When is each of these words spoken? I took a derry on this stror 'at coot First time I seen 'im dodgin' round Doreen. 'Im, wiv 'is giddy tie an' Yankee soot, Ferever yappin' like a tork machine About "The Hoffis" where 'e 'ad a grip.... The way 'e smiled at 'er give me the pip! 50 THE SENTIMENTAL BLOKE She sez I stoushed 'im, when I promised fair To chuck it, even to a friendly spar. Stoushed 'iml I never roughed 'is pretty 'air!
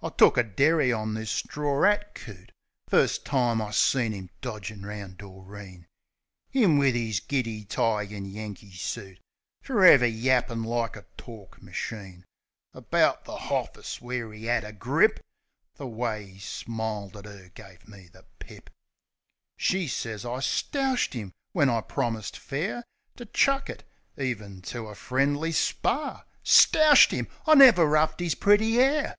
I 0.00 0.10
took 0.10 0.36
a 0.38 0.44
derry 0.44 0.92
on 0.92 1.14
this 1.14 1.32
stror 1.42 1.84
'at 1.84 2.14
coot 2.14 2.52
First 2.88 3.24
time 3.24 3.60
I 3.60 3.72
seen 3.72 4.12
'im 4.14 4.30
dodgin' 4.40 4.86
round 4.86 5.18
Doreen. 5.18 5.88
'Im, 6.52 6.78
wiv 6.78 6.94
'is 6.94 7.18
giddy 7.18 7.64
tie 7.64 8.04
an' 8.04 8.24
Yankee 8.24 8.70
soot, 8.70 9.18
Ferever 9.60 10.06
yappin' 10.06 10.62
like 10.62 10.94
a 10.94 11.06
tork 11.16 11.60
machine 11.60 12.24
About 12.72 13.24
"The 13.24 13.36
Hoffis" 13.36 14.00
where 14.00 14.32
'e 14.32 14.48
'ad 14.48 14.62
a 14.62 14.72
grip.... 14.72 15.18
The 15.74 15.88
way 15.88 16.34
'e 16.36 16.38
smiled 16.38 17.16
at 17.16 17.26
'er 17.26 17.50
give 17.52 17.88
me 17.88 18.06
the 18.06 18.26
pip! 18.38 18.70
50 18.70 18.70
THE 18.70 18.70
SENTIMENTAL 18.70 19.50
BLOKE 19.50 19.56
She 19.56 19.88
sez 19.88 20.24
I 20.24 20.38
stoushed 20.38 21.16
'im, 21.16 21.32
when 21.50 21.68
I 21.68 21.80
promised 21.80 22.38
fair 22.38 22.84
To 23.16 23.26
chuck 23.26 23.68
it, 23.68 23.82
even 24.16 24.62
to 24.70 24.86
a 24.86 24.94
friendly 24.94 25.50
spar. 25.50 26.26
Stoushed 26.44 27.10
'iml 27.10 27.28
I 27.46 27.56
never 27.56 27.86
roughed 27.86 28.20
'is 28.20 28.36
pretty 28.36 28.78
'air! 28.80 29.16